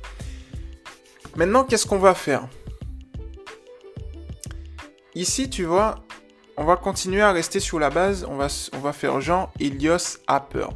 maintenant 1.37 1.65
qu'est-ce 1.65 1.87
qu'on 1.87 1.99
va 1.99 2.15
faire? 2.15 2.49
Ici, 5.17 5.49
tu 5.49 5.65
vois, 5.65 6.05
on 6.59 6.65
va 6.65 6.77
continuer 6.77 7.23
à 7.23 7.33
rester 7.33 7.59
sur 7.59 7.79
la 7.79 7.89
base. 7.89 8.27
On 8.29 8.37
va, 8.37 8.49
on 8.75 8.79
va 8.81 8.93
faire 8.93 9.19
Jean 9.23 9.51
Elios 9.59 10.19
a 10.27 10.41
peur. 10.41 10.75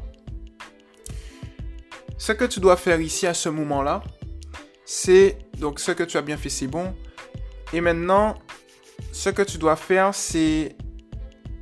Ce 2.16 2.33
que 2.33 2.47
tu 2.47 2.59
dois 2.59 2.76
faire 2.76 3.02
ici 3.02 3.26
à 3.26 3.35
ce 3.35 3.50
moment-là, 3.50 4.02
c'est 4.87 5.38
donc 5.59 5.78
ce 5.78 5.92
que 5.92 6.02
tu 6.02 6.16
as 6.16 6.23
bien 6.23 6.38
fait, 6.38 6.49
c'est 6.49 6.66
bon. 6.66 6.95
Et 7.75 7.83
maintenant, 7.83 8.35
ce 9.12 9.31
que 9.31 9.43
tu 9.43 9.59
dois 9.59 9.76
faire, 9.76 10.14
c'est 10.14 10.76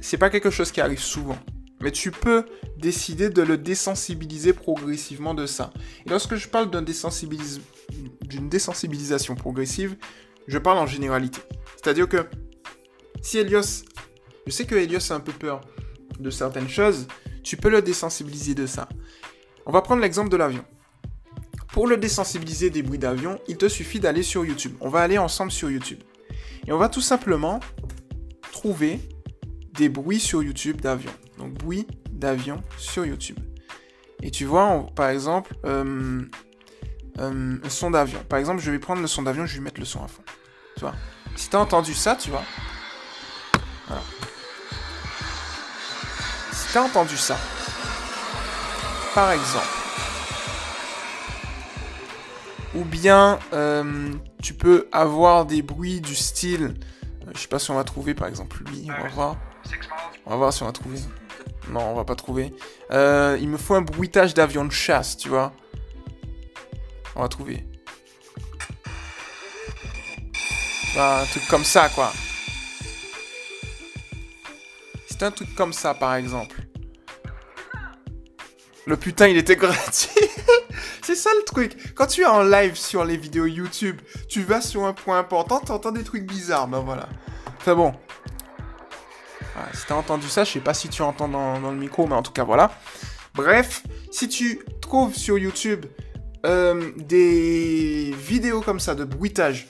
c'est 0.01 0.19
pas 0.19 0.31
quelque 0.31 0.51
chose 0.51 0.71
qui 0.71 0.81
arrive 0.81 1.01
souvent, 1.01 1.39
mais 1.81 1.91
tu 1.91 2.11
peux 2.11 2.45
décider 2.77 3.31
de 3.31 3.43
le 3.43 3.59
désensibiliser 3.59 4.53
progressivement 4.53 5.35
de 5.35 5.47
ça. 5.47 5.73
Et 6.07 6.11
lorsque 6.11 6.37
je 6.37 6.49
parle 6.49 6.71
d'une 6.71 8.49
désensibilisation 8.49 9.35
progressive, 9.35 9.97
je 10.47 10.59
parle 10.59 10.79
en 10.79 10.87
généralité. 10.87 11.41
C'est-à-dire 11.77 12.09
que 12.09 12.27
si 13.23 13.39
Elios 13.39 13.85
Je 14.47 14.53
sais 14.53 14.65
que 14.65 14.77
Helios 14.77 15.13
a 15.13 15.17
un 15.17 15.21
peu 15.21 15.33
peur 15.33 15.61
de 16.19 16.31
certaines 16.31 16.69
choses. 16.69 17.07
Tu 17.43 17.57
peux 17.57 17.71
le 17.71 17.83
désensibiliser 17.83 18.55
de 18.55 18.67
ça. 18.67 18.89
On 19.67 19.73
va 19.73 19.83
prendre 19.83 20.03
l'exemple 20.03 20.31
de 20.31 20.37
l'avion. 20.37 20.65
Pour 21.73 21.87
le 21.87 21.97
désensibiliser 21.97 22.71
des 22.71 22.83
bruits 22.83 22.99
d'avion, 22.99 23.39
il 23.49 23.57
te 23.57 23.69
suffit 23.69 24.01
d'aller 24.01 24.23
sur 24.23 24.45
YouTube. 24.45 24.75
On 24.81 24.89
va 24.89 25.01
aller 25.01 25.19
ensemble 25.19 25.53
sur 25.53 25.71
YouTube. 25.71 26.01
Et 26.69 26.73
on 26.73 26.77
va 26.77 26.91
tout 26.91 27.01
simplement 27.01 27.61
trouver 28.53 29.01
des 29.73 29.89
bruits 29.89 30.21
sur 30.21 30.43
YouTube 30.43 30.83
d'avion. 30.83 31.11
Donc 31.39 31.55
bruit 31.55 31.87
d'avion 32.11 32.63
sur 32.77 33.07
YouTube. 33.07 33.39
Et 34.23 34.31
tu 34.31 34.45
vois, 34.45 34.85
par 34.95 35.09
exemple, 35.09 35.55
euh, 35.65 36.21
euh, 37.21 37.57
un 37.65 37.71
son 37.71 37.91
d'avion. 37.91 38.23
Par 38.29 38.39
exemple, 38.39 38.61
je 38.61 38.71
vais 38.71 38.79
prendre 38.79 39.01
le 39.01 39.07
son 39.07 39.23
d'avion, 39.23 39.47
je 39.47 39.55
vais 39.55 39.63
mettre 39.63 39.81
le 39.81 39.87
son 39.87 40.05
à 40.05 40.09
fond. 40.09 40.23
Tu 40.75 40.83
vois 40.83 40.95
Si 41.37 41.49
tu 41.49 41.57
as 41.57 41.61
entendu 41.61 41.95
ça, 41.95 42.17
tu 42.17 42.29
vois. 42.29 42.45
Voilà. 43.87 44.03
Si 46.53 46.71
tu 46.71 46.77
as 46.77 46.83
entendu 46.83 47.17
ça, 47.17 47.39
par 49.15 49.33
exemple, 49.33 49.67
ou 52.75 52.85
bien 52.85 53.39
euh, 53.55 54.13
tu 54.43 54.55
peux 54.55 54.89
avoir 54.93 55.47
des 55.47 55.63
bruits 55.63 56.01
du 56.01 56.15
style, 56.15 56.75
je 57.35 57.39
sais 57.39 57.49
pas 57.49 57.59
si 57.59 57.71
on 57.71 57.75
va 57.75 57.85
trouver 57.85 58.15
par 58.15 58.29
exemple 58.29 58.63
lui, 58.65 58.89
on 58.89 59.03
va 59.03 59.09
voir. 59.09 59.37
On 60.27 60.31
va 60.31 60.37
voir 60.37 60.53
si 60.53 60.63
on 60.63 60.67
va 60.67 60.73
trouver. 60.73 60.99
Non, 61.71 61.81
on 61.81 61.95
va 61.95 62.05
pas 62.05 62.15
trouver. 62.15 62.55
Euh, 62.91 63.37
il 63.41 63.49
me 63.49 63.57
faut 63.57 63.75
un 63.75 63.83
bruitage 63.83 64.35
d'avion 64.35 64.65
de 64.65 64.73
chasse, 64.73 65.17
tu 65.17 65.29
vois. 65.29 65.53
On 67.15 67.23
va 67.23 67.29
trouver. 67.29 67.65
un 70.97 71.25
truc 71.27 71.47
comme 71.49 71.65
ça, 71.65 71.89
quoi. 71.91 72.13
C'est 75.09 75.23
un 75.23 75.31
truc 75.31 75.55
comme 75.55 75.73
ça, 75.73 75.95
par 75.95 76.15
exemple. 76.17 76.61
Le 78.87 78.97
putain, 78.97 79.29
il 79.29 79.37
était 79.37 79.57
gratuit. 79.57 80.11
C'est 81.09 81.15
ça 81.15 81.31
le 81.35 81.43
truc. 81.43 81.95
Quand 81.95 82.07
tu 82.07 82.21
es 82.21 82.27
en 82.27 82.43
live 82.43 82.77
sur 82.77 83.03
les 83.03 83.17
vidéos 83.17 83.47
YouTube, 83.47 83.99
tu 84.29 84.43
vas 84.43 84.61
sur 84.61 84.85
un 84.85 84.93
point 84.93 85.19
important, 85.19 85.59
tu 85.65 85.73
entends 85.73 85.91
des 85.91 86.05
trucs 86.05 86.27
bizarres. 86.27 86.69
Ben 86.69 86.81
voilà. 86.81 87.09
Enfin 87.57 87.75
bon, 87.75 87.95
si 89.73 89.87
t'as 89.87 89.95
entendu 89.95 90.29
ça, 90.29 90.45
je 90.45 90.53
sais 90.53 90.61
pas 90.61 90.75
si 90.75 90.91
tu 90.91 91.01
entends 91.01 91.29
dans, 91.29 91.59
le 91.59 91.79
micro, 91.79 92.07
mais 92.07 92.15
en 92.15 92.21
tout 92.21 92.33
cas 92.33 92.45
voilà. 92.45 92.71
Bref, 93.33 93.85
si 94.11 94.29
tu 94.29 94.61
trouves 94.83 95.15
sur 95.15 95.39
YouTube 95.39 95.87
euh, 96.45 96.91
des 96.99 98.15
vidéos 98.19 98.61
comme 98.61 98.79
ça 98.79 98.95
de 98.95 99.05
bruitage 99.05 99.69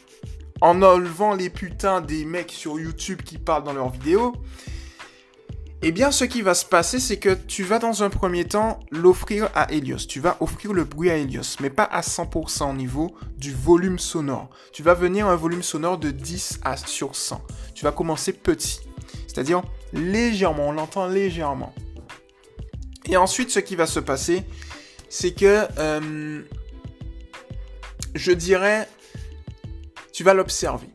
en 0.60 0.82
enlevant 0.82 1.34
les 1.34 1.50
putains 1.50 2.00
des 2.00 2.24
mecs 2.24 2.50
sur 2.50 2.80
YouTube 2.80 3.22
qui 3.22 3.38
parlent 3.38 3.62
dans 3.62 3.74
leurs 3.74 3.90
vidéos, 3.90 4.34
eh 5.80 5.92
bien, 5.92 6.10
ce 6.10 6.24
qui 6.24 6.42
va 6.42 6.54
se 6.54 6.64
passer, 6.64 6.98
c'est 6.98 7.18
que 7.18 7.34
tu 7.34 7.62
vas 7.62 7.78
dans 7.78 8.02
un 8.02 8.10
premier 8.10 8.44
temps 8.44 8.80
l'offrir 8.90 9.48
à 9.54 9.72
Helios. 9.72 10.06
Tu 10.08 10.18
vas 10.18 10.36
offrir 10.40 10.72
le 10.72 10.82
bruit 10.82 11.08
à 11.08 11.16
Helios, 11.16 11.56
mais 11.60 11.70
pas 11.70 11.84
à 11.84 12.00
100% 12.00 12.70
au 12.70 12.72
niveau 12.72 13.14
du 13.36 13.54
volume 13.54 14.00
sonore. 14.00 14.50
Tu 14.72 14.82
vas 14.82 14.94
venir 14.94 15.28
un 15.28 15.36
volume 15.36 15.62
sonore 15.62 15.98
de 15.98 16.10
10 16.10 16.60
à 16.64 16.76
sur 16.76 17.14
100. 17.14 17.40
Tu 17.76 17.84
vas 17.84 17.92
commencer 17.92 18.32
petit. 18.32 18.80
C'est-à-dire 19.28 19.62
légèrement, 19.92 20.68
on 20.68 20.72
l'entend 20.72 21.06
légèrement. 21.06 21.72
Et 23.08 23.16
ensuite, 23.16 23.50
ce 23.50 23.60
qui 23.60 23.76
va 23.76 23.86
se 23.86 24.00
passer, 24.00 24.42
c'est 25.08 25.32
que 25.32 25.64
euh, 25.78 26.42
je 28.16 28.32
dirais, 28.32 28.88
tu 30.12 30.24
vas 30.24 30.34
l'observer. 30.34 30.88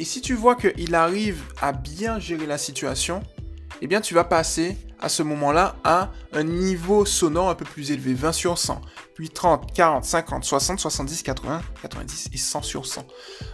Et 0.00 0.04
si 0.04 0.20
tu 0.20 0.34
vois 0.34 0.56
qu'il 0.56 0.96
arrive 0.96 1.42
à 1.62 1.72
bien 1.72 2.18
gérer 2.18 2.46
la 2.46 2.58
situation, 2.58 3.22
eh 3.80 3.86
bien 3.86 4.00
tu 4.00 4.14
vas 4.14 4.24
passer 4.24 4.76
à 4.98 5.08
ce 5.08 5.22
moment-là 5.22 5.76
à 5.84 6.10
un 6.32 6.42
niveau 6.44 7.04
sonore 7.04 7.50
un 7.50 7.54
peu 7.54 7.64
plus 7.64 7.90
élevé, 7.90 8.14
20 8.14 8.32
sur 8.32 8.58
100, 8.58 8.80
puis 9.14 9.28
30, 9.28 9.72
40, 9.72 10.04
50, 10.04 10.44
60, 10.44 10.80
70, 10.80 11.22
80, 11.22 11.62
90 11.82 12.30
et 12.32 12.36
100 12.38 12.62
sur 12.62 12.86
100. 12.86 13.06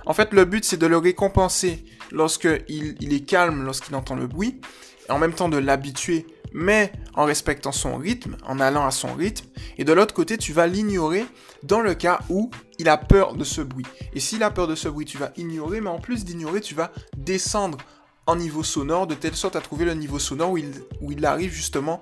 En 0.07 0.13
fait, 0.13 0.33
le 0.33 0.45
but 0.45 0.65
c'est 0.65 0.77
de 0.77 0.87
le 0.87 0.99
récompenser 0.99 1.85
lorsqu'il 2.11 2.97
il 3.01 3.13
est 3.13 3.25
calme, 3.25 3.65
lorsqu'il 3.65 3.95
entend 3.95 4.15
le 4.15 4.27
bruit, 4.27 4.61
et 5.09 5.13
en 5.13 5.19
même 5.19 5.33
temps 5.33 5.49
de 5.49 5.59
l'habituer, 5.59 6.27
mais 6.53 6.93
en 7.15 7.25
respectant 7.25 7.73
son 7.73 7.97
rythme, 7.97 8.37
en 8.47 8.61
allant 8.61 8.87
à 8.87 8.91
son 8.91 9.15
rythme. 9.15 9.47
Et 9.79 9.85
de 9.85 9.93
l'autre 9.93 10.15
côté, 10.15 10.37
tu 10.37 10.53
vas 10.53 10.67
l'ignorer 10.67 11.25
dans 11.63 11.81
le 11.81 11.95
cas 11.95 12.21
où 12.29 12.51
il 12.79 12.89
a 12.89 12.97
peur 12.97 13.35
de 13.35 13.45
ce 13.45 13.61
bruit. 13.61 13.87
Et 14.15 14.21
s'il 14.21 14.43
a 14.43 14.51
peur 14.51 14.67
de 14.67 14.75
ce 14.75 14.89
bruit, 14.89 15.07
tu 15.07 15.19
vas 15.19 15.33
ignorer, 15.37 15.81
mais 15.81 15.91
en 15.91 15.99
plus 15.99 16.25
d'ignorer, 16.25 16.61
tu 16.61 16.75
vas 16.75 16.93
descendre 17.17 17.79
en 18.27 18.37
niveau 18.37 18.63
sonore 18.63 19.07
de 19.07 19.15
telle 19.15 19.35
sorte 19.35 19.57
à 19.57 19.61
trouver 19.61 19.85
le 19.85 19.95
niveau 19.95 20.19
sonore 20.19 20.53
où 20.53 20.59
il, 20.59 20.73
où 21.01 21.13
il 21.13 21.25
arrive 21.27 21.53
justement 21.53 22.01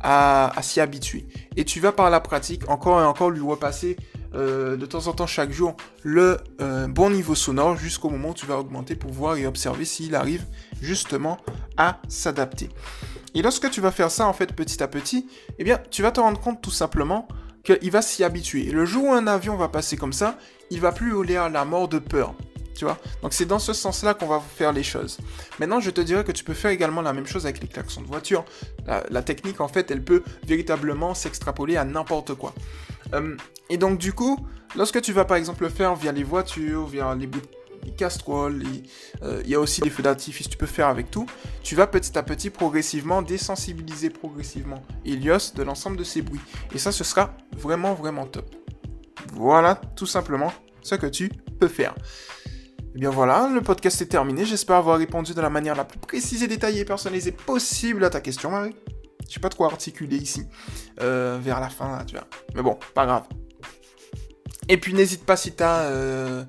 à, 0.00 0.52
s'y 0.62 0.80
habituer. 0.80 1.26
Et 1.56 1.64
tu 1.64 1.80
vas 1.80 1.92
par 1.92 2.10
la 2.10 2.20
pratique 2.20 2.68
encore 2.68 3.00
et 3.00 3.04
encore 3.04 3.30
lui 3.30 3.42
repasser 3.42 3.96
euh, 4.34 4.76
de 4.76 4.86
temps 4.86 5.08
en 5.08 5.12
temps 5.12 5.26
chaque 5.26 5.52
jour 5.52 5.76
le 6.02 6.38
euh, 6.60 6.86
bon 6.86 7.10
niveau 7.10 7.34
sonore 7.34 7.76
jusqu'au 7.76 8.08
moment 8.10 8.30
où 8.30 8.34
tu 8.34 8.46
vas 8.46 8.58
augmenter 8.58 8.94
pour 8.94 9.10
voir 9.10 9.36
et 9.36 9.46
observer 9.46 9.84
s'il 9.84 10.14
arrive 10.14 10.46
justement 10.80 11.38
à 11.76 12.00
s'adapter. 12.08 12.70
Et 13.34 13.42
lorsque 13.42 13.70
tu 13.70 13.80
vas 13.80 13.90
faire 13.90 14.10
ça 14.10 14.26
en 14.26 14.32
fait 14.32 14.54
petit 14.54 14.82
à 14.82 14.88
petit, 14.88 15.28
eh 15.58 15.64
bien 15.64 15.78
tu 15.90 16.02
vas 16.02 16.10
te 16.10 16.20
rendre 16.20 16.40
compte 16.40 16.62
tout 16.62 16.70
simplement 16.70 17.28
qu'il 17.62 17.90
va 17.90 18.02
s'y 18.02 18.24
habituer. 18.24 18.68
Et 18.68 18.72
le 18.72 18.84
jour 18.86 19.04
où 19.04 19.12
un 19.12 19.26
avion 19.26 19.56
va 19.56 19.68
passer 19.68 19.96
comme 19.96 20.12
ça, 20.12 20.38
il 20.70 20.80
va 20.80 20.92
plus 20.92 21.10
hurler 21.10 21.36
à 21.36 21.48
la 21.48 21.64
mort 21.64 21.88
de 21.88 21.98
peur. 21.98 22.34
Donc 23.22 23.32
c'est 23.32 23.44
dans 23.44 23.58
ce 23.58 23.72
sens-là 23.72 24.14
qu'on 24.14 24.26
va 24.26 24.40
faire 24.40 24.72
les 24.72 24.82
choses. 24.82 25.18
Maintenant, 25.58 25.80
je 25.80 25.90
te 25.90 26.00
dirais 26.00 26.24
que 26.24 26.32
tu 26.32 26.44
peux 26.44 26.54
faire 26.54 26.70
également 26.70 27.02
la 27.02 27.12
même 27.12 27.26
chose 27.26 27.46
avec 27.46 27.60
les 27.60 27.68
klaxons 27.68 28.02
de 28.02 28.06
voiture. 28.06 28.44
La, 28.86 29.22
technique, 29.22 29.60
en 29.60 29.68
fait, 29.68 29.90
elle 29.90 30.02
peut 30.02 30.22
véritablement 30.46 31.14
s'extrapoler 31.14 31.76
à 31.76 31.84
n'importe 31.84 32.34
quoi. 32.34 32.54
Euh, 33.14 33.36
et 33.68 33.76
donc, 33.76 33.98
du 33.98 34.12
coup, 34.12 34.38
lorsque 34.76 35.00
tu 35.00 35.12
vas 35.12 35.24
par 35.24 35.36
exemple 35.36 35.62
le 35.64 35.68
faire 35.68 35.94
via 35.94 36.12
les 36.12 36.24
voitures, 36.24 36.86
via 36.86 37.14
les 37.14 37.26
bouts 37.26 37.40
les 37.84 37.92
casseroles, 37.92 38.62
euh, 39.22 39.40
il 39.44 39.50
y 39.50 39.54
a 39.54 39.60
aussi 39.60 39.80
des 39.80 39.90
feux 39.90 40.02
d'artifice, 40.02 40.48
tu 40.48 40.56
peux 40.56 40.66
faire 40.66 40.88
avec 40.88 41.10
tout. 41.10 41.26
Tu 41.62 41.74
vas 41.74 41.86
petit 41.86 42.16
à 42.18 42.22
petit, 42.22 42.50
progressivement, 42.50 43.22
désensibiliser 43.22 44.10
progressivement 44.10 44.82
Helios 45.04 45.54
de 45.54 45.62
l'ensemble 45.62 45.96
de 45.96 46.04
ces 46.04 46.22
bruits. 46.22 46.40
Et 46.74 46.78
ça, 46.78 46.92
ce 46.92 47.04
sera 47.04 47.34
vraiment, 47.56 47.94
vraiment 47.94 48.26
top. 48.26 48.54
Voilà, 49.32 49.80
tout 49.96 50.06
simplement, 50.06 50.52
ce 50.82 50.94
que 50.94 51.06
tu 51.06 51.30
peux 51.58 51.68
faire. 51.68 51.94
Et 52.90 52.94
eh 52.96 52.98
bien 52.98 53.10
voilà, 53.10 53.48
le 53.54 53.60
podcast 53.60 54.02
est 54.02 54.06
terminé. 54.06 54.44
J'espère 54.44 54.74
avoir 54.74 54.98
répondu 54.98 55.32
de 55.32 55.40
la 55.40 55.48
manière 55.48 55.76
la 55.76 55.84
plus 55.84 56.00
précise 56.00 56.42
et 56.42 56.48
détaillée 56.48 56.80
et 56.80 56.84
personnalisée 56.84 57.30
possible 57.30 58.02
à 58.02 58.10
ta 58.10 58.20
question, 58.20 58.50
Marie. 58.50 58.74
Je 59.28 59.34
sais 59.34 59.38
pas 59.38 59.48
trop 59.48 59.64
articuler 59.64 60.16
ici. 60.16 60.44
Euh, 61.00 61.38
vers 61.40 61.60
la 61.60 61.68
fin, 61.68 61.96
là, 61.96 62.04
tu 62.04 62.16
vois. 62.16 62.26
Mais 62.56 62.62
bon, 62.62 62.80
pas 62.92 63.06
grave. 63.06 63.28
Et 64.68 64.76
puis 64.76 64.92
n'hésite 64.92 65.24
pas 65.24 65.36
si 65.36 65.54
tu 65.54 65.62
as 65.62 65.82
euh, 65.82 66.44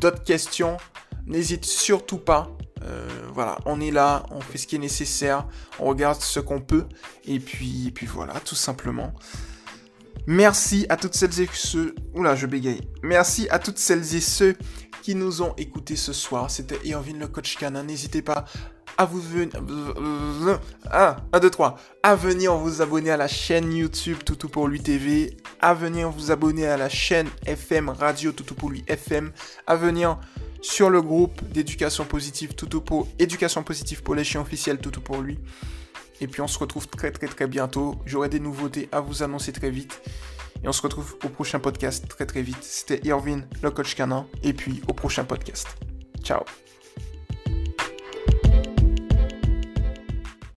d'autres 0.00 0.24
questions. 0.24 0.78
N'hésite 1.26 1.64
surtout 1.64 2.18
pas. 2.18 2.50
Euh, 2.82 3.08
voilà, 3.32 3.56
on 3.64 3.80
est 3.80 3.92
là, 3.92 4.24
on 4.32 4.40
fait 4.40 4.58
ce 4.58 4.66
qui 4.66 4.74
est 4.74 4.80
nécessaire, 4.80 5.46
on 5.78 5.84
regarde 5.84 6.20
ce 6.20 6.40
qu'on 6.40 6.60
peut. 6.60 6.86
Et 7.24 7.38
puis, 7.38 7.86
et 7.86 7.90
puis 7.92 8.06
voilà, 8.06 8.34
tout 8.40 8.56
simplement. 8.56 9.12
Merci 10.30 10.84
à 10.90 10.98
toutes 10.98 11.14
celles 11.14 11.40
et 11.40 11.48
ceux. 11.54 11.94
Oula, 12.12 12.36
je 12.36 12.46
bégaye. 12.46 12.82
Merci 13.02 13.48
à 13.48 13.58
toutes 13.58 13.78
celles 13.78 14.14
et 14.14 14.20
ceux 14.20 14.54
qui 15.00 15.14
nous 15.14 15.40
ont 15.40 15.54
écoutés 15.56 15.96
ce 15.96 16.12
soir. 16.12 16.50
C'était 16.50 16.78
Irvin 16.84 17.16
le 17.18 17.28
coach 17.28 17.56
canin. 17.56 17.82
N'hésitez 17.82 18.20
pas 18.20 18.44
à 18.98 19.06
vous 19.06 19.22
venir. 19.22 19.48
Ah, 20.90 21.16
1, 21.32 21.40
2, 21.40 21.48
3. 21.48 21.78
À 22.02 22.14
venir 22.14 22.54
vous 22.56 22.82
abonner 22.82 23.10
à 23.10 23.16
la 23.16 23.26
chaîne 23.26 23.72
YouTube 23.72 24.18
Toutou 24.22 24.50
pour 24.50 24.68
lui 24.68 24.82
TV. 24.82 25.34
À 25.62 25.72
venir 25.72 26.10
vous 26.10 26.30
abonner 26.30 26.66
à 26.66 26.76
la 26.76 26.90
chaîne 26.90 27.28
FM 27.46 27.88
Radio 27.88 28.30
Toutou 28.30 28.54
pour 28.54 28.68
lui 28.68 28.84
FM. 28.86 29.32
À 29.66 29.76
venir 29.76 30.20
sur 30.60 30.90
le 30.90 31.00
groupe 31.00 31.42
d'éducation 31.52 32.04
positive 32.04 32.54
Toutou 32.54 32.82
pour 32.82 33.08
éducation 33.18 33.62
positive 33.62 34.02
pour 34.02 34.14
les 34.14 34.24
chiens 34.24 34.42
officiels 34.42 34.76
Toutou 34.76 35.00
pour 35.00 35.22
lui. 35.22 35.38
Et 36.20 36.26
puis 36.26 36.40
on 36.40 36.48
se 36.48 36.58
retrouve 36.58 36.88
très 36.88 37.10
très 37.10 37.26
très 37.26 37.46
bientôt. 37.46 37.96
J'aurai 38.06 38.28
des 38.28 38.40
nouveautés 38.40 38.88
à 38.92 39.00
vous 39.00 39.22
annoncer 39.22 39.52
très 39.52 39.70
vite. 39.70 40.00
Et 40.62 40.68
on 40.68 40.72
se 40.72 40.82
retrouve 40.82 41.16
au 41.24 41.28
prochain 41.28 41.60
podcast 41.60 42.08
très 42.08 42.26
très 42.26 42.42
vite. 42.42 42.62
C'était 42.62 43.00
Irvin, 43.04 43.42
le 43.62 43.70
coach 43.70 43.94
canin. 43.94 44.26
Et 44.42 44.52
puis 44.52 44.82
au 44.88 44.92
prochain 44.92 45.24
podcast. 45.24 45.68
Ciao 46.22 46.42